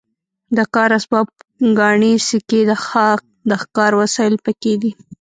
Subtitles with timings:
[0.57, 1.27] د کار اسباب
[1.79, 2.61] ګاڼې سکې
[3.51, 4.91] د ښکار وسایل پکې دي.